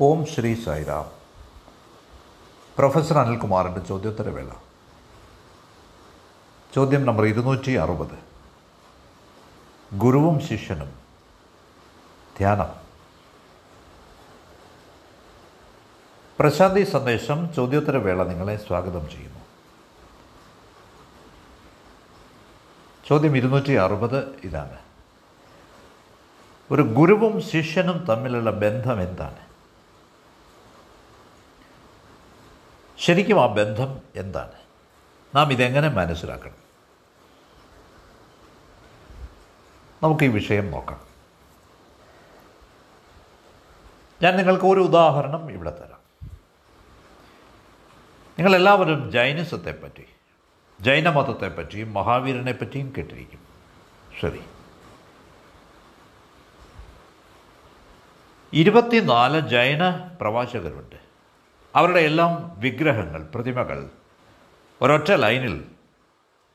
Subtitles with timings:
[0.00, 1.10] ഓം Shri Sairam
[2.78, 4.50] professor അനിൽകുമാറിന്റെ ചോദ്യോത്തരവേള.
[6.74, 8.18] ചോദ്യം നമ്പർ ഇരുന്നൂറ്റി അറുപത്
[9.96, 10.92] ഗുരുവും ശിഷ്യനും.
[12.38, 12.66] ധ്യാനം.
[16.38, 19.40] പ്രശാന്തി സന്ദേശം ചോദ്യോത്തരവേള നിങ്ങളെ സ്വാഗതം ചെയ്യുന്നു.
[23.08, 24.78] ചോദ്യം ഇരുന്നൂറ്റി അറുപത് ഇതാണ്.
[26.70, 29.53] ഒരു ഗുരുവും ശിഷ്യനും തമ്മിലുള്ള ബന്ധം എന്താണ്?
[32.98, 34.52] ശരിക്കും ആ ബന്ധം എന്താണ്?
[35.34, 36.64] നാം ഇതെങ്ങനെ മനസ്സിലാക്കണം?
[40.02, 41.00] നമുക്ക് ഈ വിഷയം നോക്കാം.
[44.22, 46.30] ഞാൻ നിങ്ങൾക്ക് ഒരു ഉദാഹരണം ഇവിടെ തരാം.
[48.38, 50.04] നിങ്ങളെല്ലാവരും ജൈനിസത്തെപ്പറ്റി
[50.80, 53.38] ജൈനമതത്തെപ്പറ്റിയും മഹാവീരനെ പറ്റിയും കേട്ടിരിക്കും.
[54.20, 54.40] ശരി.
[58.52, 61.13] ഇരുപത്തിനാല് ജൈന പ്രവാചകരുണ്ട്.
[61.74, 63.90] അവരുടെ എല്ലാം വിഗ്രഹങ്ങൾ പ്രതിമകൾ.
[64.82, 65.64] ഒരൊറ്റ ലൈനിൽ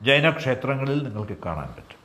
[0.02, 2.00] ജൈനക്ഷേത്രങ്ങളിൽ നിങ്ങൾക്ക് കാണാൻ പറ്റും.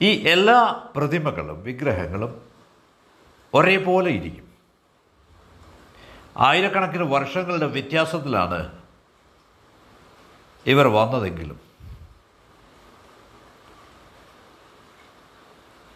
[0.00, 2.48] ഈ എല്ലാ പ്രതിമകളും വിഗ്രഹങ്ങളും
[3.54, 4.48] ഒരേപോലെ ഇരിക്കും.
[6.36, 8.72] ആയിരക്കണക്കിന് വർഷങ്ങളുടെ വ്യത്യാസത്തിലാണ്
[10.66, 11.60] ഇവർ വന്നതെങ്കിലും.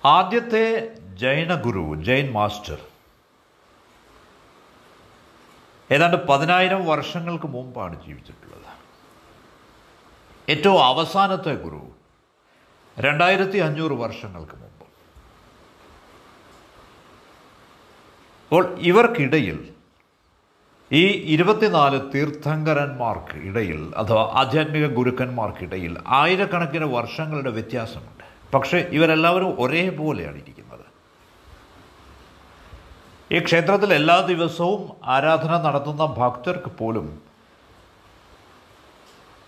[0.04, 2.78] ആദ്യത്തെ ജൈന ഗുരു ജൈൻ മാസ്റ്റർ
[5.92, 8.68] ഏതാണ്ട് പതിനായിരം വർഷങ്ങൾക്ക് മുമ്പാണ് ജീവിച്ചിട്ടുള്ളത്.
[10.48, 11.82] ഏറ്റവും അവസാനത്തെ ഗുരു
[12.98, 14.86] രണ്ടായിരത്തി അഞ്ഞൂറ് വർഷങ്ങൾക്ക് മുമ്പ്.
[18.44, 19.74] അപ്പോൾ ഇവർക്കിടയിൽ
[20.92, 21.04] ഈ
[21.34, 28.24] ഇരുപത്തിനാല് തീർത്ഥങ്കരന്മാർക്ക് ഇടയിൽ അഥവാ ആധ്യാത്മിക ഗുരുക്കന്മാർക്കിടയിൽ ആയിരക്കണക്കിന് വർഷങ്ങളുടെ വ്യത്യാസമുണ്ട്.
[28.54, 30.61] പക്ഷേ ഇവരെല്ലാവരും ഒരേപോലെയാണ് ഇരിക്കുന്നത്.
[33.32, 37.06] ഈ ക്ഷേത്രത്തിൽ എല്ലാ ദിവസവും ആരാധന നടത്തുന്ന ഭക്തർക്ക് പോലും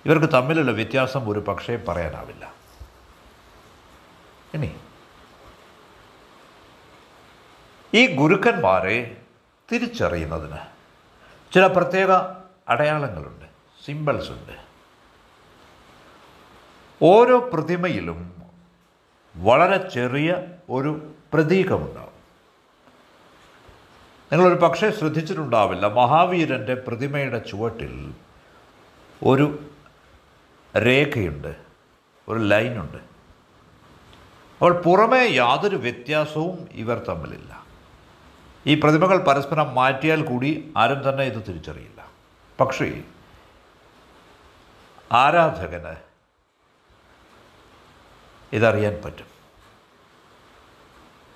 [0.05, 2.55] ഇവർക്ക് തമ്മിലുള്ള വ്യത്യാസം ഒരു പക്ഷേ പറയാനാവില്ല.
[4.55, 4.71] ഇനി
[7.95, 8.97] ഈ ഗുരുക്കന്മാരെ
[9.73, 10.61] തിരിച്ചറിയുന്നതിന്
[11.55, 12.11] ചില പ്രത്യേക
[12.69, 13.47] അടയാളങ്ങളുണ്ട്
[13.85, 14.57] സിമ്പിൾസ് ഉണ്ട്.
[17.03, 18.21] ഓരോ പ്രതിമയിലും
[19.37, 20.31] വളരെ ചെറിയ
[20.71, 22.14] ഒരു പ്രതീകമുണ്ടാവും.
[24.35, 25.87] നിങ്ങളൊരു പക്ഷേ ശ്രദ്ധിച്ചിട്ടുണ്ടാവില്ല.
[25.87, 28.15] മഹാവീരന്റെ പ്രതിമയുടെ ചുവട്ടിൽ
[29.23, 29.65] ഒരു
[30.77, 31.57] രേഖയുണ്ട്
[32.29, 32.97] ഒരു ലൈനുണ്ട്.
[34.57, 37.65] അപ്പോൾ പുറമേ യാതൊരു വ്യത്യാസവും ഇവർ തമ്മിലില്ല.
[38.67, 42.11] ഈ പ്രതിമകൾ പരസ്പരം മാറ്റിയാൽ കൂടി ആരും തന്നെ ഇത് തിരിച്ചറിയില്ല.
[42.61, 43.03] പക്ഷേ
[45.13, 45.97] ആരാധകന്
[48.53, 49.34] ഇതറിയാൻ പറ്റും.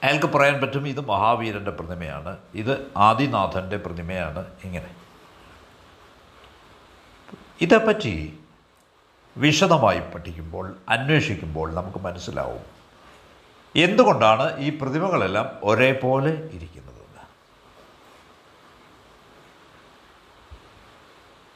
[0.04, 2.36] അയാൾക്ക് പറയാൻ പറ്റും ഇത് മഹാവീരന്റെ പ്രതിമയാണ്.
[2.54, 4.94] ഇത് ആദിനാഥന്റെ പ്രതിമയാണ് ഇങ്ങനെ.
[7.60, 8.38] ഇതേപ്പറ്റി
[9.36, 12.78] വിശദമായി പഠിക്കുമ്പോൾ അന്വേഷിക്കുമ്പോൾ നമുക്ക് മനസ്സിലാവും
[13.76, 16.98] എന്തുകൊണ്ടാണ് ഈ പ്രതിമകളെല്ലാം ഒരേപോലെ ഇരിക്കുന്നത്.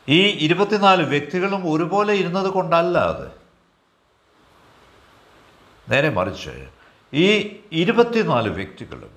[0.09, 3.33] ഈ ഇരുപത്തിനാല് വ്യക്തികളും ഒരുപോലെ ഇരുന്നത് കൊണ്ടല്ല അത്.
[5.89, 6.82] നേരെ മറിച്ച്
[7.15, 9.11] ഈ ഇരുപത്തിനാല് വ്യക്തികളും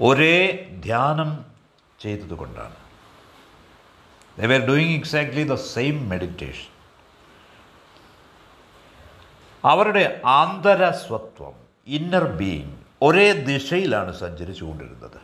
[0.00, 1.44] ഒരേ ധ്യാനം
[2.00, 2.76] ചെയ്തതുകൊണ്ടാണ്.
[4.38, 6.74] They were doing exactly the same meditation
[9.64, 11.52] അവരുടെ ആന്തരസ്വത്വം
[11.86, 15.20] ഇന്നർ ബീയിങ് ഒരേ ദിശയിലാണ് സഞ്ചരിച്ചുകൊണ്ടിരുന്നത്.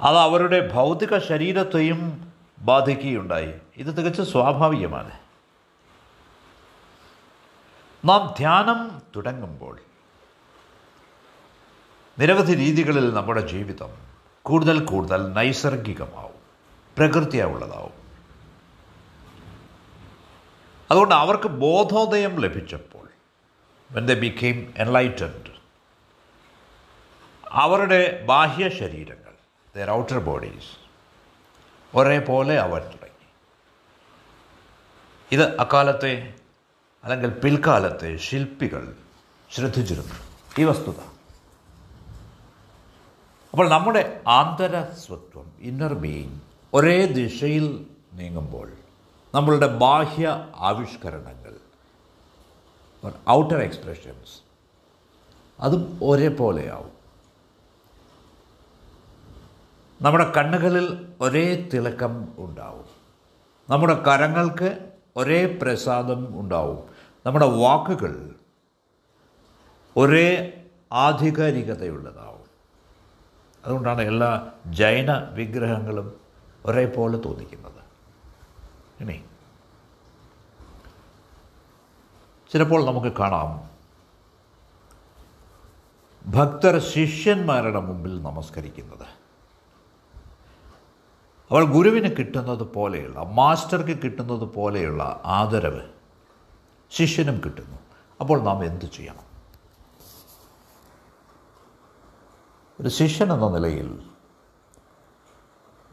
[0.00, 3.54] അത് അവരുടെ ഭൗതിക ശരീരത്തെയും ബാധിക്കുകയുണ്ടായി.
[3.76, 5.10] ഇത് തികച്ചും സ്വാഭാവികമാണ്.
[8.04, 9.78] നാം ധ്യാനം തുടങ്ങുമ്പോൾ
[12.18, 14.06] നിരവധി രീതികളിൽ നമ്മുടെ ജീവിതം
[14.42, 16.40] കൂടുതൽ കൂടുതൽ നൈസർഗികമാവും
[16.96, 17.92] പ്രകൃതിയുള്ളതാവും
[20.90, 23.08] അതുകൊണ്ട് അവർക്ക് ബോധോദയം ലഭിച്ചപ്പോൾ
[23.90, 25.56] വെൻ ദ ബിക്കെയിം എൻലൈറ്റൻഡ്
[27.48, 29.34] അവരുടെ ബാഹ്യ ശരീരങ്ങൾ
[29.76, 30.72] ദർ ഔട്ടർ ബോഡീസ്
[31.94, 33.26] ഒരേപോലെ അവർ തുടങ്ങി.
[35.32, 36.34] ഇത് അക്കാലത്തെ
[37.04, 38.96] അല്ലെങ്കിൽ പിൽക്കാലത്തെ ശില്പികൾ
[39.54, 40.14] ശ്രദ്ധിച്ചിരുന്നു.
[40.58, 41.15] ഈ വസ്തുത
[43.56, 46.40] അപ്പോൾ നമ്മുടെ ആന്തരസ്വത്വം ഇന്നർ ബീയിങ്
[46.74, 48.72] ഒരേ ദിശയിൽ നീങ്ങുമ്പോൾ
[49.34, 51.54] നമ്മളുടെ ബാഹ്യ ആവിഷ്കരണങ്ങൾ
[53.28, 54.42] ഔട്ടർ എക്സ്പ്രഷൻസ്
[55.60, 56.90] അതും ഒരേപോലെയാവും.
[60.02, 62.86] നമ്മുടെ കണ്ണുകളിൽ ഒരേ തിളക്കം ഉണ്ടാവും.
[63.70, 66.84] നമ്മുടെ കരങ്ങൾക്ക് ഒരേ പ്രസാദം ഉണ്ടാവും.
[67.26, 68.34] നമ്മുടെ വാക്കുകൾ
[69.96, 70.60] ഒരേ
[70.92, 72.35] ആധികാരികതയുള്ളതാവും.
[73.66, 76.20] അതുകൊണ്ടാണ് എല്ലാ ജൈന വിഗ്രഹങ്ങളും
[76.66, 77.80] ഒരേപോലെ തോന്നിക്കുന്നത്.
[79.00, 79.24] ഇനി
[82.52, 83.70] ചിലപ്പോൾ നമുക്ക് കാണാം
[86.26, 89.06] ഭക്തർ ശിഷ്യന്മാരുടെ മുമ്പിൽ നമസ്കരിക്കുന്നത്.
[91.50, 95.82] അവൾ ഗുരുവിന് കിട്ടുന്നത് പോലെയുള്ള മാസ്റ്റർക്ക് കിട്ടുന്നത് പോലെയുള്ള ആദരവ്
[96.90, 97.78] ശിഷ്യനും കിട്ടുന്നു.
[98.20, 99.25] അപ്പോൾ നാം എന്തു ചെയ്യണം?
[102.80, 104.10] ഒരു ശിഷ്യൻ എന്ന നിലയിൽ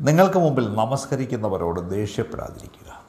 [0.02, 3.04] നിങ്ങൾക്ക് മുമ്പിൽ നമസ്കരിക്കുന്നവരോട് ദേഷ്യപ്പെടാതിരിക്കുക.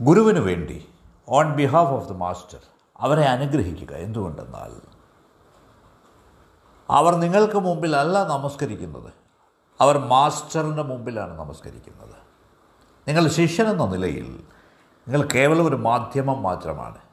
[0.00, 0.88] ഗുരുവിന് വേണ്ടി
[1.28, 2.58] on behalf of the master
[3.00, 3.96] അവരെ അനുഗ്രഹിക്കുക.
[3.96, 4.80] എന്തുകൊണ്ടെന്നാൽ
[6.90, 9.12] അവർ നിങ്ങൾക്ക് മുമ്പിലല്ല നമസ്കരിക്കുന്നത്.
[9.80, 12.14] അവർ മാസ്റ്ററിന്റെ മുമ്പിലാണ് നമസ്കരിക്കുന്നത്.
[13.08, 14.44] നിങ്ങൾ ശിഷ്യനെന്ന നിലയിൽ
[15.08, 17.07] നിങ്ങൾ കേവലം ഒരു മാധ്യമം മാത്രമാണ്.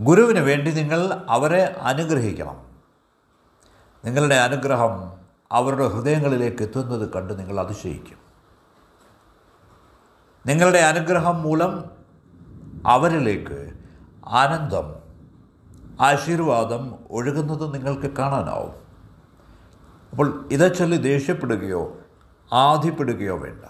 [0.00, 2.66] ഗുരുവിന് വേണ്ടി നിങ്ങൾ അവരെ അനുഗ്രഹിക്കണം.
[4.04, 5.12] നിങ്ങളുടെ അനുഗ്രഹം
[5.52, 8.18] അവരുടെ ഹൃദയങ്ങളിലേക്ക് എത്തുന്നത് കണ്ട് നിങ്ങൾ അതിശയിക്കും.
[10.46, 11.90] നിങ്ങളുടെ അനുഗ്രഹം മൂലം
[12.86, 13.72] അവരിലേക്ക്
[14.26, 14.94] ആനന്ദം
[16.00, 18.74] ആശീർവാദം ഒഴുകുന്നത് നിങ്ങൾക്ക് കാണാനാവും.
[20.10, 21.96] അപ്പോൾ ഇതേ ചൊല്ലി ദേഷ്യപ്പെടുകയോ
[22.52, 23.64] ആധിപ്പെടുകയോ വേണ്ട.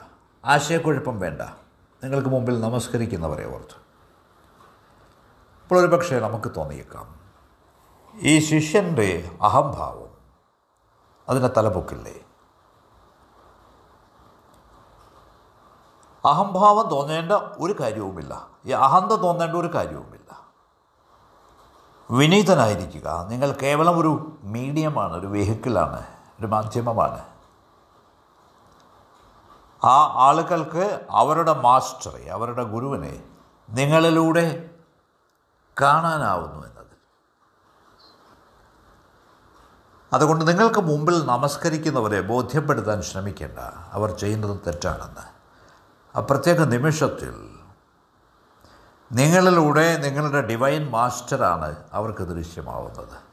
[0.44, 1.42] ആശയക്കുഴപ്പം വേണ്ട.
[2.04, 3.77] നിങ്ങൾക്ക് മുമ്പിൽ നമസ്കരിക്കുന്നവരെ ഓർത്ത്.
[5.68, 7.20] അപ്പോൾ ഒരു പക്ഷേ നമുക്ക് തോന്നിയേക്കാം.
[8.14, 10.08] ഈ ശിഷ്യന്റെ അഹംഭാവം
[11.28, 12.14] അതിനെ തലപൊക്കില്ലേ?
[16.24, 18.46] അഹംഭാവം തോന്നേണ്ട ഒരു കാര്യവുമില്ല.
[18.66, 20.40] ഈ അഹന്ത തോന്നേണ്ട ഒരു കാര്യവുമില്ല.
[22.10, 23.26] വിനീതനായിരിക്കുക.
[23.28, 26.06] നിങ്ങൾ കേവലം ഒരു മീഡിയമാണ് ഒരു വെഹിക്കിളാണ്
[26.40, 27.24] ഒരു മാധ്യമമാണ്.
[29.84, 33.22] ആ ആളുകൾക്ക് അവരുടെ മാസ്റ്ററെ അവരുടെ ഗുരുവിനെ
[33.70, 34.67] നിങ്ങളിലൂടെ
[35.80, 36.78] കാണാനാവുന്നു എന്നത്
[40.12, 43.58] അതുകൊണ്ട് നിങ്ങൾക്ക് മുമ്പിൽ നമസ്കരിക്കുന്നവരെ ബോധ്യപ്പെടുത്താൻ ശ്രമിക്കേണ്ട.
[43.92, 45.38] അവർ ചെയ്യുന്നത് തെറ്റാണെന്ന്.
[46.18, 47.58] ആ പ്രത്യേക നിമിഷത്തിൽ
[49.12, 53.28] നിങ്ങളിലൂടെ നിങ്ങളുടെ ഡിവൈൻ മാസ്റ്ററാണ് അവർക്ക് ദൃശ്യമാവുന്നത്.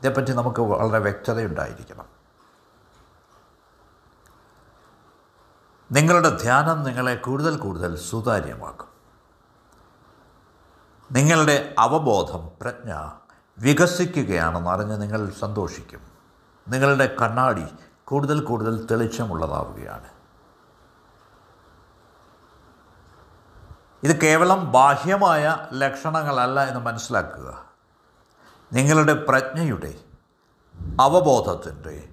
[0.00, 2.06] ഇതേപ്പറ്റി നമുക്ക് വളരെ വ്യക്തതയുണ്ടായിരിക്കണം.
[5.92, 8.95] നിങ്ങളുടെ ധ്യാനം നിങ്ങളെ കൂടുതൽ കൂടുതൽ സുതാര്യമാക്കും.
[11.12, 13.10] നിങ്ങളുടെ അവബോധം പ്രജ്ഞ
[13.58, 16.00] വികസിക്കുകയാണെന്ന് അറിഞ്ഞ് നിങ്ങൾ സന്തോഷിക്കും.
[16.68, 17.66] നിങ്ങളുടെ കണ്ണാടി
[18.04, 20.08] കൂടുതൽ കൂടുതൽ തെളിച്ചമുള്ളതാവുകയാണ്.
[24.02, 27.64] ഇത് കേവലം ബാഹ്യമായ ലക്ഷണങ്ങളല്ല എന്ന് മനസ്സിലാക്കുക.
[28.72, 29.94] നിങ്ങളുടെ പ്രജ്ഞയുടെ
[31.00, 32.08] അവബോധത്തിന്റെ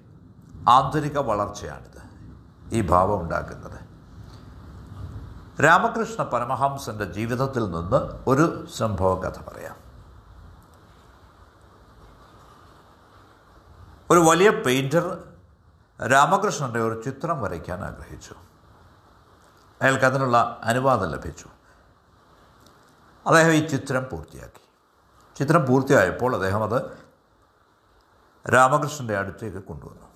[0.68, 1.94] ആന്തരിക വളർച്ചയാണിത്.
[2.74, 3.93] ഈ ഭാവം ഉണ്ടാക്കുന്നത്.
[5.62, 9.76] രാമകൃഷ്ണ പരമഹംസന്റെ ജീവിതത്തിൽ നിന്ന് ഒരു സംഭവ കഥ പറയാം.
[14.10, 15.32] ഒരു വലിയ പെയിന്റർ
[16.10, 18.34] രാമകൃഷ്ണന്റെ ഒരു ചിത്രം വരയ്ക്കാൻ ആഗ്രഹിച്ചു.
[19.82, 21.48] അയാൾക്ക് അതിനുള്ള അനുവാദം ലഭിച്ചു.
[23.26, 24.68] അദ്ദേഹം ഈ ചിത്രം പൂർത്തിയാക്കി.
[25.36, 26.98] ചിത്രം പൂർത്തിയായപ്പോൾ അദ്ദേഹം അത്
[28.52, 30.06] രാമകൃഷ്ണന്റെ അടുത്തേക്ക് കൊണ്ടുവന്നു.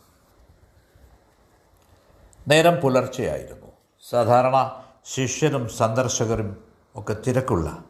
[2.48, 3.66] നേരം പുലർച്ചെയായിരുന്നു.
[4.10, 4.84] സാധാരണ
[5.14, 6.56] ശിഷ്യരും സന്ദർശകരും
[6.96, 7.84] ഒക്കെ തിരക്കുള്ള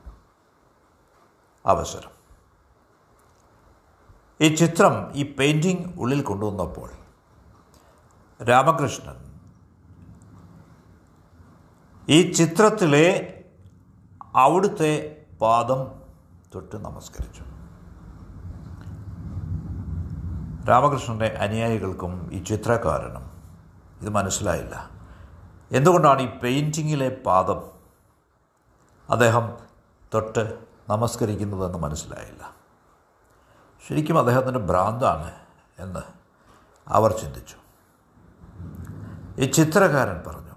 [1.67, 2.11] അവസരം.
[4.41, 6.91] ഈ ചിത്രം ഈ പെയിന്റിങ് ഉള്ളിൽ കൊണ്ടുവന്നപ്പോൾ
[8.45, 9.15] രാമകൃഷ്ണൻ
[12.09, 13.35] ഈ ചിത്രത്തിലെ
[14.35, 16.03] അവിടുത്തെ പാദം
[16.55, 17.43] തൊട്ട് നമസ്കരിച്ചു.
[20.69, 23.31] രാമകൃഷ്ണന്റെ അനുയായികൾക്കും ഈ ചിത്രകാരനും
[24.01, 24.88] ഇത് മനസ്സിലായില്ല.
[25.73, 27.63] എന്തുകൊണ്ടാണ് ഈ പെയിന്റിങ്ങിലെ പാദം
[29.11, 29.57] അദ്ദേഹം
[30.15, 30.59] തൊട്ട്
[30.89, 32.57] നമസ്കരിക്കുന്നതെന്ന് മനസ്സിലായില്ല?
[33.89, 35.35] ശരിക്കും അദ്ദേഹത്തിന്റെ ഭ്രാന്താണ്
[35.79, 36.01] എന്ന്
[36.89, 37.57] അവർ ചിന്തിച്ചു.
[39.39, 40.49] ഈ ചിത്രകാരൻ പറഞ്ഞു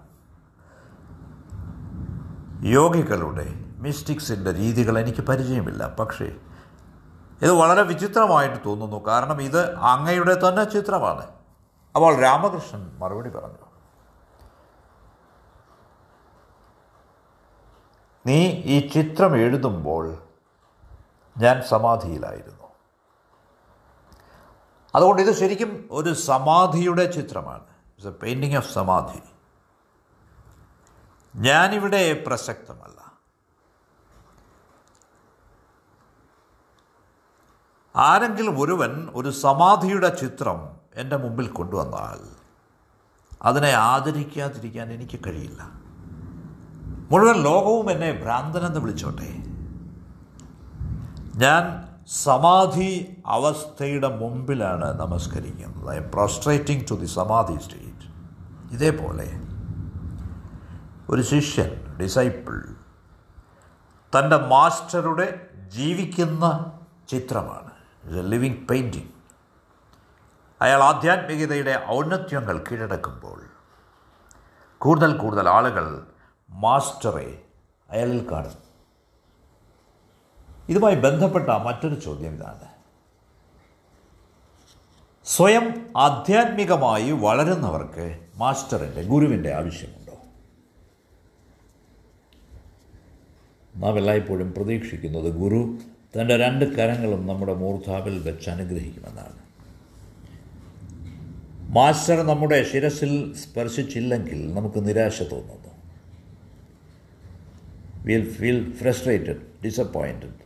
[2.69, 6.25] യോഗികളുടെ മിസ്റ്റിക്സിന്റെ രീതികൾ എനിക്ക് പരിചയമില്ല പക്ഷേ
[7.41, 9.05] ഇത് വളരെ വിചിത്രമായിട്ട് തോന്നുന്നു.
[9.07, 11.27] കാരണം ഇത് അങ്ങയുടെ തന്നെ ചിത്രമാണ്.
[11.95, 13.60] അപ്പോൾ രാമകൃഷ്ണൻ മറുപടി പറഞ്ഞു
[18.25, 20.17] നീ ഈ ചിത്രം എഴുതുമ്പോൾ
[21.37, 22.63] ഞാൻ സമാധിയിലായിരുന്നു.
[24.95, 27.63] അതുകൊണ്ട് ഇത് ശരിക്കും ഒരു സമാധിയുടെ ചിത്രമാണ്.
[27.63, 29.19] ഇറ്റ്സ് എ പെയിന്റിങ് ഓഫ് സമാധി.
[31.35, 33.11] ഞാനിവിടെ പ്രസക്തമല്ല.
[37.95, 42.35] ആരെങ്കിലും ഒരുവൻ ഒരു സമാധിയുടെ ചിത്രം എന്റെ മുമ്പിൽ കൊണ്ടുവന്നാൽ
[43.41, 45.80] അതിനെ ആദരിക്കാതിരിക്കാൻ എനിക്ക് കഴിയില്ല.
[47.11, 49.29] മുഴുവൻ ലോകവും എന്നെ ഭ്രാന്തനെന്ന് വിളിച്ചോട്ടെ.
[51.35, 51.63] ഞാൻ
[52.07, 55.93] സമാധി അവസ്ഥയുടെ മുമ്പിലാണ് നമസ്കരിക്കുന്നത്.
[55.93, 58.05] I am prostrating to the samadhi state
[58.71, 59.27] ഇതേപോലെ
[61.09, 62.75] ഒരു ശിഷ്യൻ ഡിസൈപ്പിൾ
[64.15, 66.71] തന്റെ മാസ്റ്ററുടെ ജീവിക്കുന്ന
[67.09, 67.71] ചിത്രമാണ്.
[68.03, 69.11] എ ലിവിങ് പെയിന്റിങ്
[70.61, 73.41] അയാൾ ആധ്യാത്മികതയുടെ ഔന്നത്യങ്ങൾ കീഴടക്കുമ്പോൾ
[74.77, 76.05] കൂടുതൽ കൂടുതൽ ആളുകൾ
[76.51, 77.41] മാസ്റ്ററെ
[77.89, 78.71] അയാളിൽ കാണും
[80.69, 82.71] ഇതുമായി ബന്ധപ്പെട്ട മറ്റൊരു ചോദ്യം ഇതാണ്.
[85.25, 90.17] സ്വയം ആധ്യാത്മികമായി വളരുന്നവർക്ക് മാസ്റ്ററിന്റെ ഗുരുവിന്റെ ആവശ്യമുണ്ടോ?
[93.75, 95.77] നാം എല്ലായ്പ്പോഴും പ്രതീക്ഷിക്കുന്നത് ഗുരു
[96.21, 99.41] തന്റെ രണ്ട് കരങ്ങളും നമ്മുടെ മൂർധാവിൽ വെച്ച് അനുഗ്രഹിക്കുമെന്നാണ്.
[101.71, 105.70] മാസ്റ്റർ നമ്മുടെ ശിരസിൽ സ്പർശിച്ചില്ലെങ്കിൽ നമുക്ക് നിരാശ തോന്നുന്നു.
[108.05, 110.41] വിൽ ഫീൽ ഫ്രസ്ട്രേറ്റഡ് ഡിസപ്പോയിന്റഡ്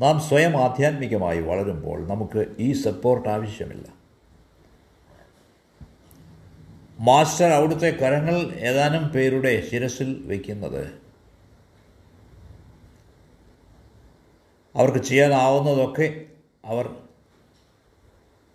[0.00, 3.88] നാം സ്വയം ആധ്യാത്മികമായി വളരുമ്പോൾ നമുക്ക് ഈ സപ്പോർട്ട് ആവശ്യമില്ല.
[7.00, 11.00] മാസ്റ്റർ അവിടുത്തെ കരങ്ങൾ ഏതാനും പേരുടെ ശിരസിൽ വയ്ക്കുന്നത്
[14.74, 16.26] അവർക്ക് ചെയ്യാനാവുന്നതൊക്കെ
[16.64, 16.96] അവർ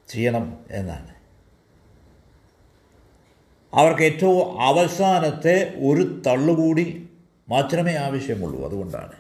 [0.07, 1.14] ചെയ്യണം എന്നാണ്.
[3.75, 7.09] അവർക്ക് ഏറ്റവും അവസാനത്തെ ഒരു തള്ളുകൂടി
[7.49, 8.65] മാത്രമേ ആവശ്യമുള്ളൂ.
[8.65, 9.11] അതുകൊണ്ടാണ്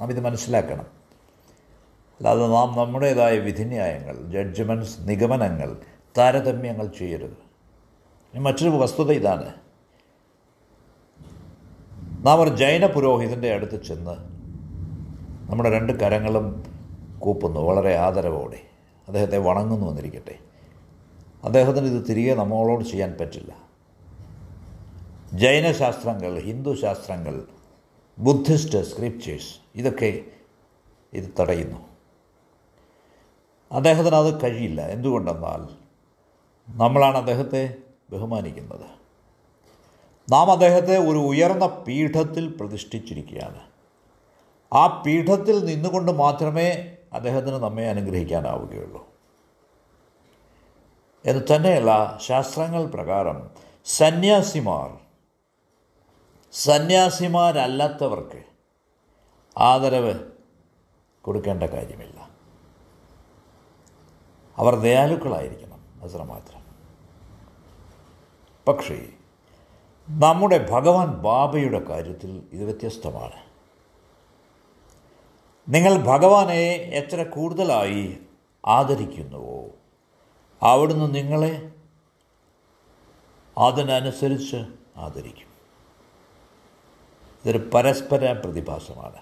[0.00, 0.86] നാം ഇത് മനസ്സിലാക്കണം.
[2.10, 5.76] അല്ലാതെ നാം നമ്മുടേതായ വിധിന്യായങ്ങൾ ജഡ്ജ്മെന്റ്സ് നിഗമനങ്ങൾ
[6.18, 7.50] താരതമ്യങ്ങൾ ചെയ്യരുത്.
[8.38, 9.54] മറ്റൊരു വസ്തുത ഇതാണ്.
[12.26, 14.14] നാം ഒരു ജൈന പുരോഹിതന്റെ അടുത്ത് ചെന്ന്
[15.50, 16.64] നമ്മുടെ രണ്ട് കരങ്ങളും
[17.18, 18.62] കൂപ്പുന്നു വളരെ ആദരവോടെ.
[19.08, 20.34] അദ്ദേഹത്തെ വണങ്ങുന്നു എന്നിരിക്കട്ടെ.
[21.44, 23.69] അദ്ദേഹത്തിന് ഇത് തിരികെ നമ്മളോട് ചെയ്യാൻ പറ്റില്ല.
[25.32, 27.44] ജൈനശാസ്ത്രങ്ങൾ ഹിന്ദു ശാസ്ത്രങ്ങൾ
[28.18, 30.24] ബുദ്ധിസ്റ്റ് സ്ക്രിപ്റ്റേഴ്സ് ഇതൊക്കെ
[31.12, 31.78] ഇത് തടയുന്നു.
[33.72, 34.82] അദ്ദേഹത്തിന് അത് കഴിയില്ല.
[34.82, 35.68] എന്തുകൊണ്ടെന്നാൽ
[36.76, 37.74] നമ്മളാണ് അദ്ദേഹത്തെ
[38.10, 38.86] ബഹുമാനിക്കുന്നത്.
[40.32, 43.60] നാം അദ്ദേഹത്തെ ഒരു ഉയർന്ന പീഠത്തിൽ പ്രതിഷ്ഠിച്ചിരിക്കുകയാണ്.
[44.72, 49.06] ആ പീഠത്തിൽ നിന്നുകൊണ്ട് മാത്രമേ അദ്ദേഹത്തിന് നമ്മെ അനുഗ്രഹിക്കാനാവുകയുള്ളൂ.
[51.26, 53.50] എന്ന് തന്നെയല്ല ശാസ്ത്രങ്ങൾ പ്രകാരം
[53.84, 55.09] സന്യാസിമാർ
[56.52, 58.42] സന്യാസിമാരല്ലാത്തവർക്ക്
[59.58, 60.14] ആദരവ്
[61.22, 62.30] കൊടുക്കേണ്ട കാര്യമില്ല.
[64.56, 66.60] അവർ ദയാലുക്കളായിരിക്കണം അത്രമാത്രം
[68.68, 69.08] പക്ഷേ
[70.10, 73.50] നമ്മുടെ ഭഗവാൻ ബാബയുടെ കാര്യത്തിൽ ഇത് വ്യത്യസ്തമാണ്.
[75.68, 78.18] നിങ്ങൾ ഭഗവാനെ എത്ര കൂടുതലായി
[78.66, 79.68] ആദരിക്കുന്നുവോ
[80.62, 81.72] അവിടുന്ന് നിങ്ങളെ
[83.58, 84.56] അതിനനുസരിച്ച്
[84.96, 85.49] ആദരിക്കും.
[87.44, 89.20] ഇതൊരു പരസ്പര പ്രതിഭാസമാണ്.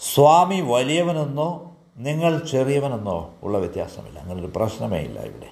[0.00, 4.18] സ്വാമി വലിയവനെന്നോ നിങ്ങൾ ചെറിയവനെന്നോ ഉള്ള വ്യത്യാസമില്ല.
[4.18, 5.50] അങ്ങനൊരു പ്രശ്നമേ ഇല്ല ഇവിടെ.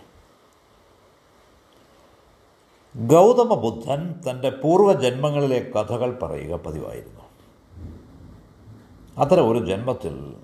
[2.97, 7.21] ഗൗതമ ബുദ്ധൻ തന്റെ പൂർവജന്മങ്ങളിലെ കഥകൾ പറയുക പതിവായിരുന്നു.
[9.19, 10.37] അത്തരം ഒരു ജന്മത്തിൽ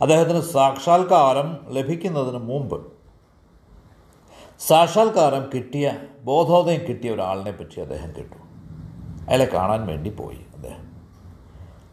[0.00, 2.92] അദ്ദേഹത്തിന് സാക്ഷാത്കാരം ലഭിക്കുന്നതിന് മുമ്പ്
[4.60, 5.92] സാക്ഷാത്കാരം കിട്ടിയ
[6.22, 8.41] ബോധോദയം കിട്ടിയ ഒരാളിനെ പറ്റി അദ്ദേഹം കേട്ടു.
[9.28, 10.92] അയാളെ കാണാൻ വേണ്ടി പോയി അദ്ദേഹം.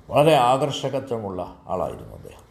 [0.10, 2.50] വളരെ ആകർഷകത്വമുള്ള ആളായിരുന്നു അദ്ദേഹം.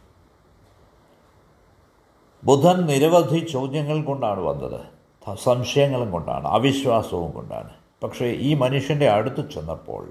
[2.45, 4.99] ബുധൻ നിരവധി ചോദ്യങ്ങൾ കൊണ്ടാണ് വന്നത്.
[5.43, 7.71] സംശയങ്ങളും കൊണ്ടാണ് അവിശ്വാസവും കൊണ്ടാണ്.
[8.03, 10.05] പക്ഷേ ഈ മനുഷ്യന്റെ അടുത്ത് ചെന്നപ്പോൾ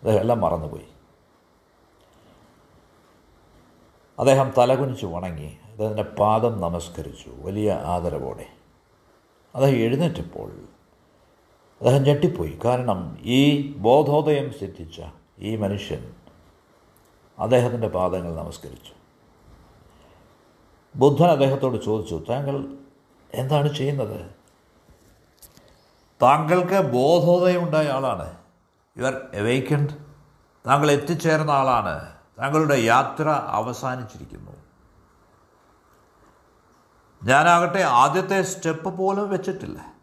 [0.00, 0.88] അദ്ദേഹം എല്ലാം മറന്നുപോയി.
[4.18, 8.46] അദ്ദേഹം തലകുനിച്ച് വണങ്ങി അദ്ദേഹത്തിന്റെ പാദം നമസ്കരിച്ചു വലിയ ആദരവോടെ.
[9.54, 10.52] അദ്ദേഹം എഴുന്നേറ്റപ്പോൾ
[11.80, 12.58] അദ്ദേഹം ഞെട്ടിപ്പോയി.
[12.64, 15.02] കാരണം ഈ ബോധോദയം സിദ്ധിച്ച
[15.38, 16.12] ഈ മനുഷ്യൻ
[17.38, 18.92] അദ്ദേഹത്തിന്റെ പാദങ്ങൾ നമസ്കരിച്ചു.
[20.96, 22.78] ബുദ്ധൻ അദ്ദേഹത്തോട് ചോദിച്ചു താങ്കൾ
[23.34, 24.30] എന്താണ് ചെയ്യുന്നത്?
[26.22, 28.36] താങ്കൾക്ക് ബോധോദയം ഉണ്ടായ ആളാണ്.
[28.98, 29.90] You are awakened.
[30.66, 32.12] താങ്കൾ എത്തിച്ചേർന്ന ആളാണ്.
[32.40, 34.52] താങ്കളുടെ യാത്ര അവസാനിച്ചിരിക്കുന്നു.
[37.24, 39.99] ഞാനാകട്ടെ ആദ്യത്തെ സ്റ്റെപ്പ് പോലും വെച്ചിട്ടില്ല.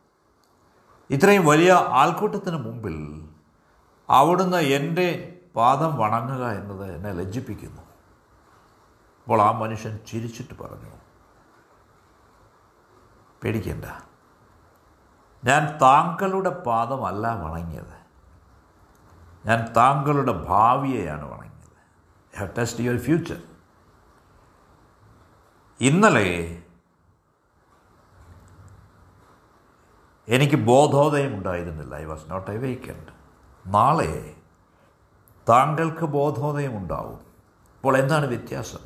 [1.12, 3.30] ഇത്രയും വലിയ ആൾക്കൂട്ടത്തിന് മുമ്പിൽ
[4.10, 7.82] അവിടുന്ന് എന്റെ പാദം വണങ്ങുക എന്നത് എന്നെ ലജ്ജിപ്പിക്കുന്നു.
[7.82, 10.92] അപ്പോൾ ആ മനുഷ്യൻ ചിരിച്ചിട്ട് പറഞ്ഞു
[13.44, 13.86] പേടിക്കണ്ട.
[15.44, 17.98] ഞാൻ താങ്കളുടെ പാദമല്ല വണങ്ങിയത്.
[19.46, 22.58] ഞാൻ താങ്കളുടെ ഭാവിയെയാണ് വണങ്ങിയത്.
[22.58, 23.42] ടെസ്റ്റ് യുവർ ഫ്യൂച്ചർ
[25.82, 26.62] ഇന്നലെ
[30.28, 31.96] എനിക്ക് ബോധോദയം ഉണ്ടായിരുന്നില്ല.
[31.96, 33.18] I was not awakened
[33.68, 34.36] നാളെ
[35.50, 37.20] താങ്കൾക്ക് ബോധോദയം ഉണ്ടാവും.
[37.76, 38.80] അപ്പോൾ എന്താണ് വ്യത്യാസം?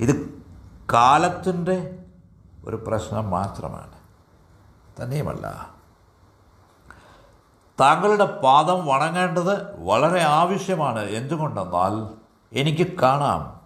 [0.00, 0.42] ഇത്
[0.92, 1.98] കാലത്തിന്റെ
[2.64, 3.92] ഒരു പ്രശ്നം മാത്രമാണ്.
[5.02, 5.74] തന്നെയുമല്ല.
[7.80, 11.00] താങ്കളുടെ പാദം വണങ്ങേണ്ടത് വളരെ ആവശ്യമാണ്.
[11.00, 12.14] എന്തുകൊണ്ടെന്നാൽ
[12.52, 13.60] എനിക്ക് കാണാം.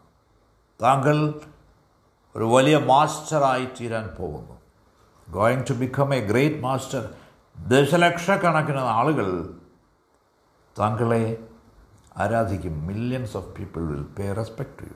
[0.83, 1.40] താങ്കൾ
[2.37, 4.62] ഒരു വലിയ മാസ്റ്ററായി തീരാൻ പോകുന്നു.
[5.32, 7.14] Going to become a great master
[7.68, 9.58] ദശലക്ഷക്കണക്കിന് ആളുകൾ
[10.78, 11.48] താങ്കളെ
[12.16, 12.86] ആരാധിക്കും.
[12.86, 14.94] Millions of people will pay respect to you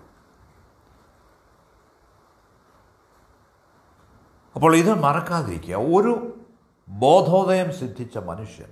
[4.54, 5.74] അപ്പോൾ ഇത് മറക്കാതിരിക്കുക.
[5.74, 6.40] ഒരു
[6.88, 8.68] ബോധോദയം സിദ്ധിച്ച മനുഷ്യൻ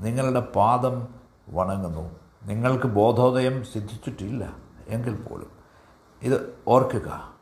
[0.00, 1.08] നിങ്ങളുടെ പാദം
[1.48, 2.20] വണങ്ങുന്നു.
[2.42, 4.56] നിങ്ങൾക്ക് ബോധോദയം സിദ്ധിച്ചിട്ടില്ല.
[4.88, 5.50] എങ്കിൽ പോലും
[6.22, 7.37] ഇത് ഓർക്കുക.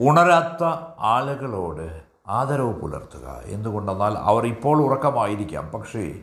[0.00, 0.64] ഉണരാത്ത
[0.98, 3.40] ആളുകളോട് ആദരവ് പുലർത്തുക.
[3.44, 5.68] എന്തുകൊണ്ടെന്നാൽ അവർ ഇപ്പോൾ ഉറക്കമായിരിക്കാം.
[5.68, 6.20] പക്ഷേ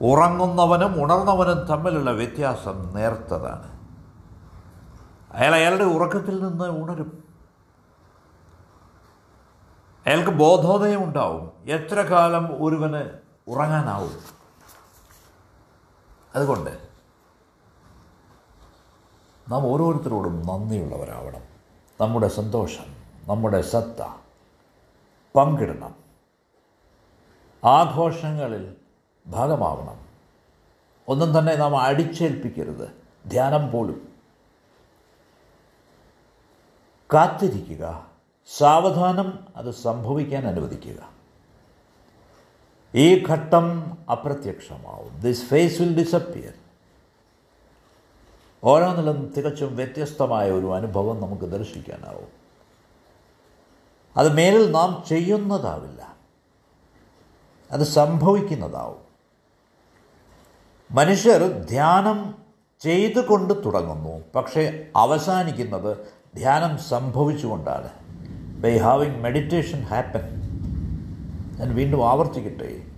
[0.00, 3.78] ഉറങ്ങുന്നവനും ഉണർന്നവനും തമ്മിലുള്ള വ്യത്യാസം നേർത്തതാണ്.
[5.32, 7.24] അയാൾ അയാളുടെ ഉറക്കത്തിൽ നിന്ന് ഉണരും.
[10.06, 13.10] അയാൾക്ക് ബോധോദയം ഉണ്ടാവും എത്ര കാലം ഒരുവന്
[13.48, 14.12] ഉറങ്ങാനാവും?
[16.34, 16.88] അതുകൊണ്ട്
[19.48, 21.47] നാം ഓരോരുത്തരോടും നന്ദിയുള്ളവരാവണം.
[22.00, 22.84] നമ്മുടെ സന്തോഷം
[23.28, 24.06] നമ്മുടെ സത്ത
[25.36, 25.94] പങ്കിടണം.
[27.64, 28.76] ആഘോഷങ്ങളിൽ
[29.26, 30.08] ഭാഗമാവണം.
[31.08, 32.88] ഒന്നും തന്നെ നാം അടിച്ചേൽപ്പിക്കരുത്.
[33.26, 34.08] ധ്യാനം പോലും.
[37.14, 38.06] കാത്തിരിക്കുക.
[38.56, 41.10] സാവധാനം അത് സംഭവിക്കാൻ അനുവദിക്കുക.
[42.94, 45.20] ഈ ഘട്ടം അപ്രത്യക്ഷമാവും.
[45.20, 46.52] ദിസ് ഫേസ് വിൽ ഡിസപ്പിയർ
[48.64, 52.28] ഓരോന്നിലും തികച്ചും വ്യത്യസ്തമായ ഒരു അനുഭവം നമുക്ക് ദർശിക്കാനാവും.
[54.16, 56.16] അത് മേലിൽ നാം ചെയ്യുന്നതാവില്ല.
[57.70, 59.08] അത് സംഭവിക്കുന്നതാവും.
[60.90, 62.34] മനുഷ്യർ ധ്യാനം
[62.80, 64.24] ചെയ്തുകൊണ്ട് തുടങ്ങുന്നു.
[64.34, 65.96] പക്ഷേ അവസാനിക്കുന്നത്
[66.36, 67.90] ധ്യാനം സംഭവിച്ചുകൊണ്ടാണ്.
[68.60, 70.20] ബൈ ഹാവിങ് മെഡിറ്റേഷൻ ഹാപ്പൻ
[71.58, 72.97] ഞാൻ വീണ്ടും ആവർത്തിക്കട്ടെ.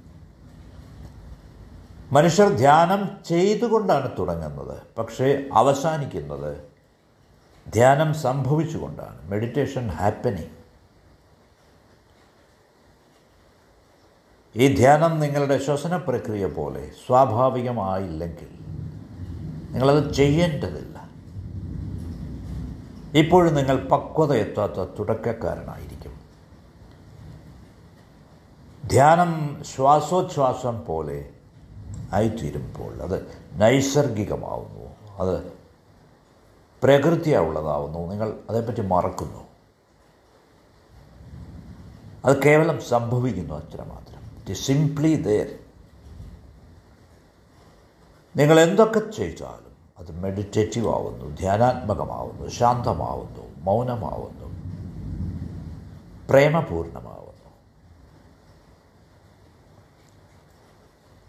[2.12, 6.64] മനുഷ്യർ ധ്യാനം ചെയ്തുകൊണ്ടാണ് തുടങ്ങുന്നത് പക്ഷേ അവസാനിക്കുന്നത്
[7.72, 9.30] ധ്യാനം സംഭവിച്ചുകൊണ്ടാണ്.
[9.30, 10.60] മെഡിറ്റേഷൻ ഹാപ്പനിങ്
[14.56, 18.48] ഈ ധ്യാനം നിങ്ങളുടെ ശ്വസന പ്രക്രിയ പോലെ സ്വാഭാവികമായില്ലെങ്കിൽ
[19.72, 21.08] നിങ്ങളത് ചെയ്യേണ്ടതില്ല.
[23.14, 26.20] ഇപ്പോഴും നിങ്ങൾ പക്വത എത്താത്ത തുടക്കക്കാരനായിരിക്കും.
[28.86, 31.28] ധ്യാനം ശ്വാസോച്ഛ്വാസം പോലെ
[32.12, 34.90] ആയിത്തീരുമ്പോൾ അത് നൈസർഗികമാവുന്നു.
[35.18, 35.52] അത്
[36.82, 39.50] പ്രകൃതിയുള്ളതാവുന്നു നിങ്ങൾ അതേപ്പറ്റി മറക്കുന്നു.
[42.24, 45.58] അത് കേവലം സംഭവിക്കുന്നു അത്ര മാത്രം ഇറ്റ് ഇസ് സിംപ്ലി ദർ
[48.36, 54.50] നിങ്ങൾ എന്തൊക്കെ ചെയ്താലും അത് മെഡിറ്റേറ്റീവ് ആവുന്നു ധ്യാനാത്മകമാവുന്നു ശാന്തമാവുന്നു മൗനമാവുന്നു
[56.28, 57.19] പ്രേമപൂർണമാവുന്നു.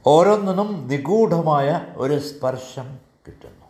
[0.08, 3.66] ഓരോന്നിനും നിഗൂഢമായ ഒരു സ്പർശം കിട്ടുന്നു.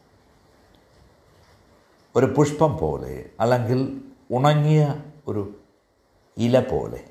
[2.15, 4.95] ഒരു പുഷ്പം പോലെ അല്ലെങ്കിൽ ഉണങ്ങിയ
[5.27, 5.55] ഒരു
[6.37, 7.03] ഇല പോലെ.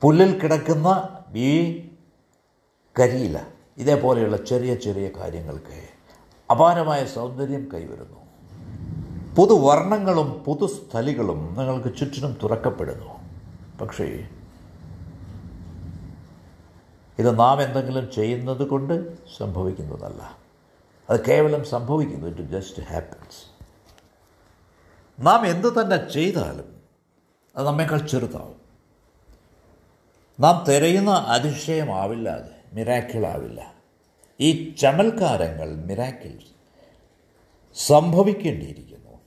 [0.00, 1.78] പുല്ലിൽ കിടക്കുന്ന ഈ
[2.98, 3.40] കരിയില
[3.78, 5.88] ഇതേപോലെയുള്ള ചെറിയ ചെറിയ കാര്യങ്ങൾക്ക്
[6.50, 8.20] അപാരമായ സൗന്ദര്യം കൈവരുന്നു.
[9.36, 13.27] പുതുവർണങ്ങളും പുതുസ്ഥലികളും നിങ്ങൾക്ക് ചുറ്റിനും തുറക്കപ്പെടുന്നു.
[13.80, 14.28] പക്ഷേ
[17.18, 20.38] ഇത് നാം എന്തെങ്കിലും ചെയ്യുന്നത് കൊണ്ട് സംഭവിക്കുന്നതല്ല.
[21.10, 22.26] അത് കേവലം സംഭവിക്കുന്നു.
[22.26, 23.58] ഇറ്റ് ജസ്റ്റ് ഹാപ്പൻസ്
[25.20, 26.82] നാം എന്ത് തന്നെ ചെയ്താലും
[27.56, 28.60] അത് നമ്മേക്കാൾ ചെറുതാവും.
[30.40, 33.74] നാം തിരയുന്ന അതിശയമാവില്ല അത് മിറാക്കിളാവില്ല
[34.40, 36.58] ഈ ചമൽക്കാരങ്ങൾ മിറാക്കിൾസ്
[37.74, 39.18] സംഭവിക്കേണ്ടിയിരിക്കുന്നു.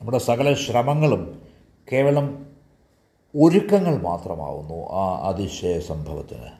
[0.00, 1.48] നമ്മുടെ സകല ശ്രമങ്ങളും
[1.92, 2.47] കേവലം
[3.36, 6.50] ഒരുക്കങ്ങൾ മാത്രമാവുന്നു ആ അതിശയ സംഭവത്തിന്.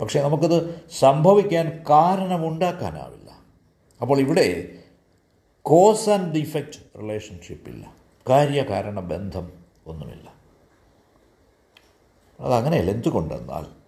[0.00, 3.30] പക്ഷേ നമുക്കത് സംഭവിക്കാൻ കാരണമുണ്ടാക്കാനാവില്ല.
[4.00, 4.78] അപ്പോൾ ഇവിടെ
[5.62, 7.94] കോസ് ആൻഡ് ഡിഫക്റ്റ് റിലേഷൻഷിപ്പില്ല.
[8.28, 9.52] കാര്യകാരണ ബന്ധം
[9.86, 10.32] ഒന്നുമില്ല.
[12.40, 13.82] അതങ്ങനെയല്ല എന്തുകൊണ്ടെന്നാൽ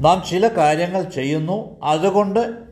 [0.00, 2.64] നാം ചില കാര്യങ്ങൾ ചെയ്യുന്നു അതുകൊണ്ട്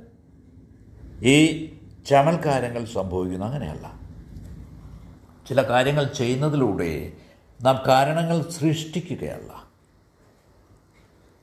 [1.22, 1.66] ഈ
[2.08, 3.46] ചമൽക്കാര്യങ്ങൾ സംഭവിക്കുന്നു.
[3.46, 3.92] അങ്ങനെയല്ല.
[5.48, 7.12] ചില കാര്യങ്ങൾ ചെയ്യുന്നതിലൂടെ
[7.62, 9.64] നാം കാരണങ്ങൾ സൃഷ്ടിക്കുകയല്ല.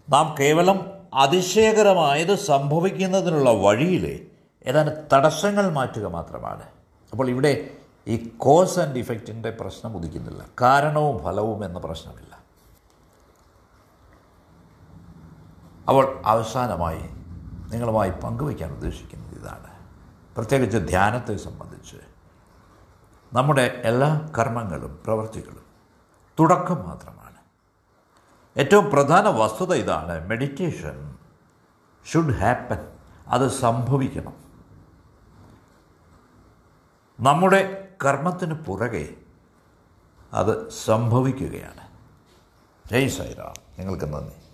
[0.10, 4.20] നാം കേവലം അതിശയകരമായത് സംഭവിക്കുന്നതിനുള്ള വഴിയിലെ
[4.66, 6.64] ഏതാനും തടസ്സങ്ങൾ മാറ്റുക മാത്രമാണ്.
[7.12, 7.70] അപ്പോൾ ഇവിടെ
[8.08, 10.46] ഈ കോസ് ആൻഡ് ഇഫക്റ്റിന്റെ പ്രശ്നം ഉദിക്കുന്നില്ല.
[10.62, 12.40] കാരണവും ഫലവും എന്ന പ്രശ്നമില്ല.
[15.88, 17.02] അപ്പോൾ അവസാനമായി
[17.72, 19.25] നിങ്ങളുമായി പങ്കുവയ്ക്കാൻ ഉദ്ദേശിക്കുന്നത് ഇതാണ്
[20.38, 21.98] പ്രത്യേകിച്ച് ധ്യാനത്തെ സംബന്ധിച്ച്
[23.34, 25.66] നമ്മുടെ എല്ലാ കർമ്മങ്ങളും പ്രവൃത്തികളും
[26.40, 27.36] തുടക്കം മാത്രമാണ്.
[28.58, 31.18] ഏറ്റവും പ്രധാന വസ്തുത ഇതാണ് മെഡിറ്റേഷൻ
[32.06, 34.34] ഷുഡ് ഹാപ്പൻ അത് സംഭവിക്കണം.
[37.20, 39.16] നമ്മുടെ കർമ്മത്തിന് പുറകെ
[40.34, 41.88] അത് സംഭവിക്കുകയാണ്.
[42.92, 44.45] ജയ് സൈറാം നിങ്ങൾക്ക് നന്ദി.